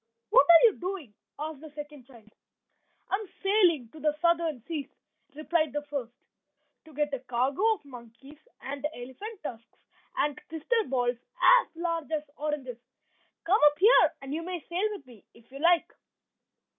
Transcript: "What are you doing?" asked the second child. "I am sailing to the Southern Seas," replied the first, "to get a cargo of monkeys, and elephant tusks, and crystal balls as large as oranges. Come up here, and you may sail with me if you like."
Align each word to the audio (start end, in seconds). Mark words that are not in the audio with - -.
"What 0.31 0.47
are 0.49 0.63
you 0.63 0.79
doing?" 0.79 1.13
asked 1.37 1.59
the 1.61 1.69
second 1.75 2.07
child. 2.07 2.33
"I 3.11 3.17
am 3.17 3.29
sailing 3.43 3.89
to 3.89 3.99
the 3.99 4.17
Southern 4.19 4.63
Seas," 4.65 4.89
replied 5.35 5.73
the 5.73 5.83
first, 5.83 6.15
"to 6.85 6.93
get 6.95 7.13
a 7.13 7.19
cargo 7.19 7.63
of 7.75 7.85
monkeys, 7.85 8.39
and 8.61 8.83
elephant 8.95 9.43
tusks, 9.43 9.85
and 10.17 10.41
crystal 10.49 10.85
balls 10.87 11.17
as 11.39 11.67
large 11.75 12.09
as 12.09 12.23
oranges. 12.35 12.79
Come 13.43 13.59
up 13.71 13.77
here, 13.77 14.13
and 14.23 14.33
you 14.33 14.41
may 14.41 14.65
sail 14.67 14.89
with 14.89 15.05
me 15.05 15.23
if 15.35 15.51
you 15.51 15.59
like." 15.59 15.93